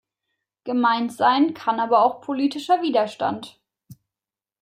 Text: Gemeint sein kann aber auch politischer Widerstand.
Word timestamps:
Gemeint 0.63 1.13
sein 1.13 1.53
kann 1.53 1.79
aber 1.79 2.01
auch 2.03 2.21
politischer 2.21 2.81
Widerstand. 2.81 3.61